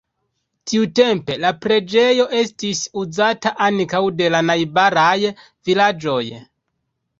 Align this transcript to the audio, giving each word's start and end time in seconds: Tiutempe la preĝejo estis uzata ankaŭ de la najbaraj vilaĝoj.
Tiutempe 0.69 1.35
la 1.43 1.51
preĝejo 1.65 2.25
estis 2.39 2.81
uzata 3.03 3.53
ankaŭ 3.67 4.03
de 4.23 4.33
la 4.39 4.43
najbaraj 4.51 5.15
vilaĝoj. 5.71 6.21